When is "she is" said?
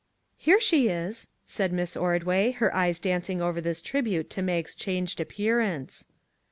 0.59-1.27